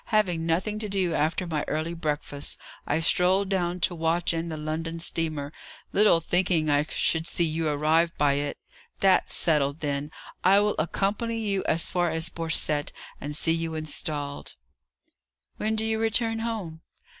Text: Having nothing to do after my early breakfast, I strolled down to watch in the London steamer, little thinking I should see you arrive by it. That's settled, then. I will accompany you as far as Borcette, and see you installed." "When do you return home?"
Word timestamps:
Having 0.05 0.47
nothing 0.47 0.79
to 0.79 0.89
do 0.89 1.13
after 1.13 1.45
my 1.45 1.63
early 1.67 1.93
breakfast, 1.93 2.57
I 2.87 3.01
strolled 3.01 3.49
down 3.49 3.79
to 3.81 3.93
watch 3.93 4.33
in 4.33 4.49
the 4.49 4.57
London 4.57 4.97
steamer, 4.99 5.53
little 5.93 6.19
thinking 6.19 6.71
I 6.71 6.87
should 6.89 7.27
see 7.27 7.43
you 7.45 7.67
arrive 7.67 8.11
by 8.17 8.33
it. 8.33 8.57
That's 8.99 9.35
settled, 9.35 9.81
then. 9.81 10.09
I 10.43 10.59
will 10.59 10.73
accompany 10.79 11.37
you 11.37 11.63
as 11.65 11.91
far 11.91 12.09
as 12.09 12.29
Borcette, 12.29 12.91
and 13.21 13.35
see 13.37 13.53
you 13.53 13.75
installed." 13.75 14.55
"When 15.57 15.75
do 15.75 15.85
you 15.85 15.99
return 15.99 16.39
home?" 16.39 16.81